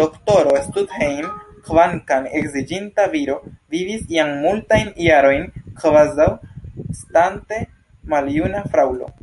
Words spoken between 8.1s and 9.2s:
maljuna fraŭlo.